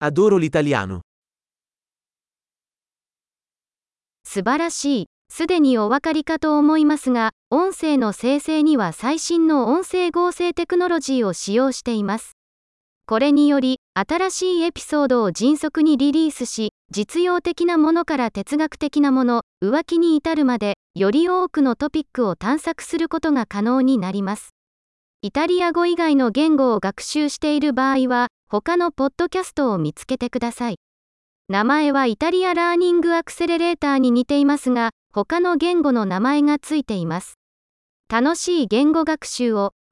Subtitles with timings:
[0.00, 1.00] Adoro l'italiano.
[4.22, 5.06] 素晴らしい。
[5.28, 12.36] すでにお分かりかと思いますが、音声の生成には最新の音声合成テクノロジーを使用しています。
[13.06, 24.50] これにより、新しいエピソードを迅速にリリースし、実用的なものから哲学的なもの、浮気に至るまで、より多くのトピックを探索することが可能になります。
[25.22, 30.78] イタリア語以外の言語を学習している場合は、他のポッドキャストを見つけてください。
[31.50, 37.34] 名前はイタリアラーニングアクセレレーターに似ていますが、他の言語の名前がついています。
[38.08, 39.74] 楽しい言語学習を。